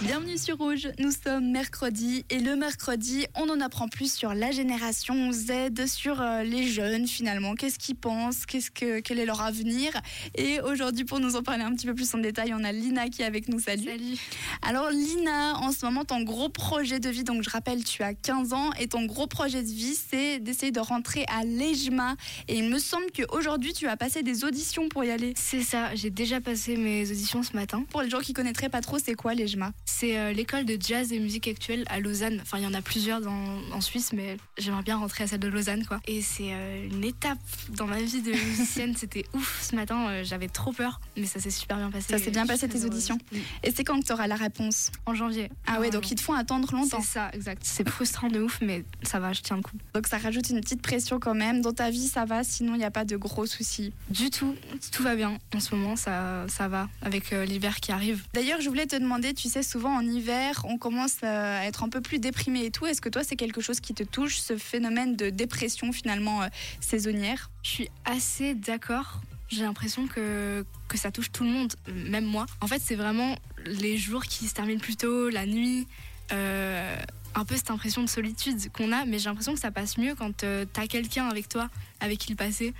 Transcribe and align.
Bienvenue 0.00 0.36
sur 0.36 0.58
Rouge, 0.58 0.88
nous 0.98 1.12
sommes 1.12 1.52
mercredi 1.52 2.24
et 2.28 2.40
le 2.40 2.56
mercredi 2.56 3.26
on 3.36 3.48
en 3.50 3.60
apprend 3.60 3.86
plus 3.86 4.12
sur 4.12 4.34
la 4.34 4.50
génération 4.50 5.30
Z, 5.30 5.86
sur 5.86 6.20
euh, 6.20 6.42
les 6.42 6.66
jeunes 6.66 7.06
finalement, 7.06 7.54
qu'est-ce 7.54 7.78
qu'ils 7.78 7.94
pensent, 7.94 8.46
qu'est-ce 8.46 8.72
que, 8.72 8.98
quel 8.98 9.20
est 9.20 9.24
leur 9.24 9.40
avenir? 9.40 9.92
Et 10.34 10.60
aujourd'hui 10.60 11.04
pour 11.04 11.20
nous 11.20 11.36
en 11.36 11.42
parler 11.44 11.62
un 11.62 11.72
petit 11.72 11.86
peu 11.86 11.94
plus 11.94 12.12
en 12.14 12.18
détail 12.18 12.52
on 12.52 12.64
a 12.64 12.72
Lina 12.72 13.08
qui 13.08 13.22
est 13.22 13.24
avec 13.24 13.48
nous, 13.48 13.60
salut. 13.60 13.84
Salut. 13.84 14.18
Alors 14.60 14.90
Lina, 14.90 15.56
en 15.58 15.70
ce 15.70 15.86
moment 15.86 16.04
ton 16.04 16.22
gros 16.22 16.48
projet 16.48 16.98
de 16.98 17.08
vie, 17.08 17.22
donc 17.22 17.44
je 17.44 17.50
rappelle 17.50 17.84
tu 17.84 18.02
as 18.02 18.14
15 18.14 18.52
ans 18.54 18.72
et 18.80 18.88
ton 18.88 19.04
gros 19.04 19.28
projet 19.28 19.62
de 19.62 19.68
vie 19.68 19.94
c'est 19.94 20.40
d'essayer 20.40 20.72
de 20.72 20.80
rentrer 20.80 21.24
à 21.28 21.44
l'EJMA 21.44 22.16
et 22.48 22.58
il 22.58 22.68
me 22.68 22.80
semble 22.80 23.06
qu'aujourd'hui 23.16 23.72
tu 23.72 23.86
as 23.86 23.96
passé 23.96 24.24
des 24.24 24.44
auditions 24.44 24.88
pour 24.88 25.04
y 25.04 25.12
aller. 25.12 25.32
C'est 25.36 25.62
ça, 25.62 25.94
j'ai 25.94 26.10
déjà 26.10 26.40
passé 26.40 26.76
mes 26.76 27.08
auditions 27.08 27.44
ce 27.44 27.52
matin. 27.52 27.84
Pour 27.90 28.02
les 28.02 28.10
gens 28.10 28.20
qui 28.20 28.32
connaîtraient 28.32 28.68
pas 28.68 28.80
trop 28.80 28.98
c'est 28.98 29.11
quoi 29.14 29.34
l'EJMA 29.34 29.72
C'est 29.84 30.18
euh, 30.18 30.32
l'école 30.32 30.64
de 30.64 30.76
jazz 30.80 31.12
et 31.12 31.18
musique 31.18 31.48
actuelle 31.48 31.84
à 31.88 32.00
Lausanne. 32.00 32.38
Enfin, 32.42 32.58
il 32.58 32.64
y 32.64 32.66
en 32.66 32.74
a 32.74 32.82
plusieurs 32.82 33.20
dans, 33.20 33.58
en 33.72 33.80
Suisse, 33.80 34.12
mais 34.12 34.36
j'aimerais 34.58 34.82
bien 34.82 34.96
rentrer 34.96 35.24
à 35.24 35.26
celle 35.26 35.40
de 35.40 35.48
Lausanne, 35.48 35.84
quoi. 35.86 36.00
Et 36.06 36.22
c'est 36.22 36.52
euh, 36.52 36.88
une 36.90 37.04
étape 37.04 37.38
dans 37.70 37.86
ma 37.86 38.00
vie 38.00 38.22
de 38.22 38.32
musicienne. 38.32 38.94
C'était 38.96 39.24
ouf 39.34 39.62
ce 39.62 39.74
matin, 39.74 40.08
euh, 40.08 40.24
j'avais 40.24 40.48
trop 40.48 40.72
peur, 40.72 41.00
mais 41.16 41.26
ça 41.26 41.40
s'est 41.40 41.50
super 41.50 41.76
bien 41.76 41.90
passé. 41.90 42.08
Ça 42.10 42.18
s'est 42.18 42.30
bien 42.30 42.46
passé 42.46 42.68
tes 42.68 42.84
auditions 42.84 43.18
Oui. 43.32 43.42
Et 43.62 43.70
c'est 43.70 43.84
quand 43.84 44.00
que 44.00 44.06
tu 44.06 44.12
auras 44.12 44.26
la 44.26 44.36
réponse? 44.36 44.90
En 45.06 45.14
janvier. 45.14 45.50
Ah 45.66 45.80
ouais, 45.80 45.90
donc 45.90 46.10
ils 46.10 46.14
te 46.14 46.20
font 46.20 46.34
attendre 46.34 46.72
longtemps. 46.72 47.00
C'est 47.00 47.12
ça, 47.12 47.30
exact. 47.32 47.62
C'est 47.64 47.88
frustrant 47.88 48.28
de 48.28 48.40
ouf, 48.40 48.58
mais 48.62 48.84
ça 49.02 49.18
va, 49.18 49.32
je 49.32 49.40
tiens 49.42 49.56
le 49.56 49.62
coup. 49.62 49.76
Donc 49.94 50.06
ça 50.06 50.18
rajoute 50.18 50.50
une 50.50 50.60
petite 50.60 50.82
pression 50.82 51.18
quand 51.18 51.34
même. 51.34 51.60
Dans 51.60 51.72
ta 51.72 51.90
vie, 51.90 52.08
ça 52.08 52.24
va, 52.24 52.44
sinon 52.44 52.74
il 52.74 52.78
n'y 52.78 52.84
a 52.84 52.90
pas 52.90 53.04
de 53.04 53.16
gros 53.16 53.46
soucis? 53.46 53.92
Du 54.10 54.30
tout, 54.30 54.54
tout 54.92 55.02
va 55.02 55.16
bien. 55.16 55.38
En 55.54 55.60
ce 55.60 55.74
moment, 55.74 55.96
ça, 55.96 56.46
ça 56.48 56.68
va, 56.68 56.88
avec 57.02 57.30
l'hiver 57.30 57.80
qui 57.80 57.92
arrive. 57.92 58.24
D'ailleurs, 58.34 58.60
je 58.60 58.68
voulais 58.68 58.86
te 58.86 58.96
tu 59.34 59.48
sais, 59.48 59.62
souvent 59.62 59.94
en 59.96 60.00
hiver, 60.00 60.64
on 60.68 60.78
commence 60.78 61.16
euh, 61.22 61.60
à 61.60 61.64
être 61.66 61.82
un 61.82 61.88
peu 61.88 62.00
plus 62.00 62.18
déprimé 62.18 62.64
et 62.64 62.70
tout. 62.70 62.86
Est-ce 62.86 63.00
que 63.00 63.08
toi, 63.08 63.22
c'est 63.24 63.36
quelque 63.36 63.60
chose 63.60 63.80
qui 63.80 63.94
te 63.94 64.02
touche, 64.02 64.38
ce 64.38 64.56
phénomène 64.56 65.16
de 65.16 65.30
dépression 65.30 65.92
finalement 65.92 66.42
euh, 66.42 66.46
saisonnière? 66.80 67.50
Je 67.62 67.70
suis 67.70 67.88
assez 68.04 68.54
d'accord. 68.54 69.20
J'ai 69.48 69.62
l'impression 69.62 70.06
que, 70.06 70.64
que 70.88 70.98
ça 70.98 71.10
touche 71.10 71.30
tout 71.30 71.44
le 71.44 71.50
monde, 71.50 71.74
même 71.88 72.24
moi. 72.24 72.46
En 72.60 72.66
fait, 72.66 72.80
c'est 72.82 72.94
vraiment 72.94 73.36
les 73.66 73.98
jours 73.98 74.24
qui 74.24 74.48
se 74.48 74.54
terminent 74.54 74.80
plus 74.80 74.96
tôt, 74.96 75.28
la 75.28 75.46
nuit, 75.46 75.86
euh, 76.32 76.96
un 77.34 77.44
peu 77.44 77.56
cette 77.56 77.70
impression 77.70 78.02
de 78.02 78.08
solitude 78.08 78.70
qu'on 78.72 78.92
a, 78.92 79.04
mais 79.04 79.18
j'ai 79.18 79.28
l'impression 79.28 79.54
que 79.54 79.60
ça 79.60 79.70
passe 79.70 79.98
mieux 79.98 80.14
quand 80.14 80.44
t'as 80.72 80.86
quelqu'un 80.86 81.28
avec 81.28 81.48
toi, 81.48 81.68
avec 82.00 82.18
qui 82.18 82.30
le 82.30 82.36
passer. 82.36 82.72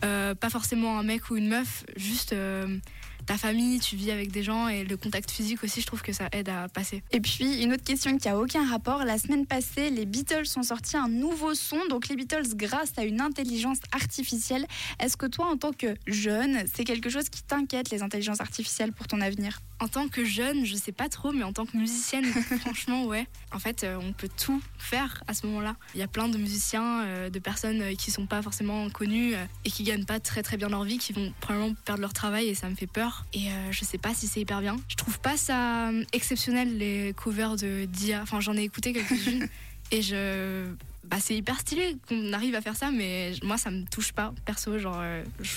Pas 0.00 0.50
forcément 0.50 0.98
un 0.98 1.02
mec 1.02 1.30
ou 1.30 1.36
une 1.36 1.48
meuf, 1.48 1.84
juste 1.96 2.34
ta 3.30 3.38
famille, 3.38 3.78
tu 3.78 3.94
vis 3.94 4.10
avec 4.10 4.32
des 4.32 4.42
gens 4.42 4.66
et 4.66 4.82
le 4.82 4.96
contact 4.96 5.30
physique 5.30 5.62
aussi, 5.62 5.80
je 5.80 5.86
trouve 5.86 6.02
que 6.02 6.12
ça 6.12 6.28
aide 6.32 6.48
à 6.48 6.66
passer. 6.66 7.04
Et 7.12 7.20
puis, 7.20 7.62
une 7.62 7.72
autre 7.72 7.84
question 7.84 8.18
qui 8.18 8.28
a 8.28 8.36
aucun 8.36 8.68
rapport. 8.68 9.04
La 9.04 9.18
semaine 9.18 9.46
passée, 9.46 9.88
les 9.88 10.04
Beatles 10.04 10.48
ont 10.56 10.64
sorti 10.64 10.96
un 10.96 11.06
nouveau 11.06 11.54
son. 11.54 11.78
Donc, 11.88 12.08
les 12.08 12.16
Beatles 12.16 12.56
grâce 12.56 12.90
à 12.96 13.04
une 13.04 13.20
intelligence 13.20 13.78
artificielle. 13.92 14.66
Est-ce 14.98 15.16
que 15.16 15.26
toi, 15.26 15.46
en 15.46 15.56
tant 15.56 15.72
que 15.72 15.94
jeune, 16.08 16.64
c'est 16.74 16.82
quelque 16.82 17.08
chose 17.08 17.28
qui 17.28 17.44
t'inquiète, 17.44 17.90
les 17.90 18.02
intelligences 18.02 18.40
artificielles, 18.40 18.90
pour 18.90 19.06
ton 19.06 19.20
avenir? 19.20 19.60
En 19.78 19.86
tant 19.86 20.08
que 20.08 20.24
jeune, 20.24 20.66
je 20.66 20.74
sais 20.74 20.90
pas 20.90 21.08
trop, 21.08 21.30
mais 21.30 21.44
en 21.44 21.52
tant 21.52 21.66
que 21.66 21.76
musicienne, 21.76 22.24
franchement, 22.60 23.04
ouais. 23.04 23.28
En 23.52 23.60
fait, 23.60 23.84
euh, 23.84 23.96
on 24.02 24.12
peut 24.12 24.28
tout 24.28 24.60
faire 24.76 25.22
à 25.28 25.34
ce 25.34 25.46
moment-là. 25.46 25.76
Il 25.94 26.00
y 26.00 26.02
a 26.02 26.08
plein 26.08 26.28
de 26.28 26.36
musiciens, 26.36 27.04
euh, 27.04 27.30
de 27.30 27.38
personnes 27.38 27.80
euh, 27.80 27.94
qui 27.94 28.10
sont 28.10 28.26
pas 28.26 28.42
forcément 28.42 28.90
connues 28.90 29.34
et 29.64 29.70
qui 29.70 29.84
gagnent 29.84 30.04
pas 30.04 30.18
très 30.18 30.42
très 30.42 30.56
bien 30.56 30.68
leur 30.68 30.82
vie, 30.82 30.98
qui 30.98 31.12
vont 31.12 31.32
probablement 31.40 31.74
perdre 31.84 32.02
leur 32.02 32.12
travail 32.12 32.48
et 32.48 32.54
ça 32.54 32.68
me 32.68 32.74
fait 32.74 32.88
peur. 32.88 33.19
Et 33.32 33.48
euh, 33.48 33.72
je 33.72 33.84
sais 33.84 33.98
pas 33.98 34.14
si 34.14 34.26
c'est 34.26 34.40
hyper 34.40 34.60
bien. 34.60 34.76
Je 34.88 34.96
trouve 34.96 35.18
pas 35.20 35.36
ça 35.36 35.88
euh, 35.88 36.04
exceptionnel 36.12 36.78
les 36.78 37.14
covers 37.14 37.56
de 37.56 37.84
Dia. 37.84 38.20
Enfin, 38.22 38.40
j'en 38.40 38.56
ai 38.56 38.62
écouté 38.62 38.92
quelques-unes 38.92 39.48
et 39.90 40.02
je. 40.02 40.66
Bah, 41.04 41.16
c'est 41.18 41.34
hyper 41.34 41.58
stylé 41.58 41.96
qu'on 42.08 42.32
arrive 42.32 42.54
à 42.54 42.60
faire 42.60 42.76
ça, 42.76 42.90
mais 42.90 43.32
moi, 43.42 43.56
ça 43.56 43.70
me 43.70 43.84
touche 43.84 44.12
pas, 44.12 44.32
perso. 44.44 44.78
Genre, 44.78 44.98
euh, 45.00 45.24
je, 45.40 45.50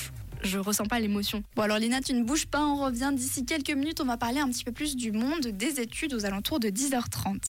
je 0.43 0.57
ressens 0.57 0.85
pas 0.85 0.99
l'émotion. 0.99 1.43
Bon 1.55 1.63
alors 1.63 1.77
Lina, 1.77 2.01
tu 2.01 2.13
ne 2.13 2.23
bouges 2.23 2.45
pas, 2.45 2.65
on 2.65 2.83
revient 2.83 3.11
d'ici 3.13 3.45
quelques 3.45 3.71
minutes, 3.71 4.01
on 4.01 4.05
va 4.05 4.17
parler 4.17 4.39
un 4.39 4.49
petit 4.49 4.63
peu 4.63 4.71
plus 4.71 4.95
du 4.95 5.11
monde 5.11 5.47
des 5.47 5.79
études 5.79 6.13
aux 6.13 6.25
alentours 6.25 6.59
de 6.59 6.69
10h30. 6.69 7.39